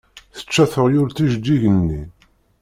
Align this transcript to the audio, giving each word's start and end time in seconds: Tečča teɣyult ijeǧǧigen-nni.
Tečča 0.35 0.65
teɣyult 0.73 1.23
ijeǧǧigen-nni. 1.25 2.01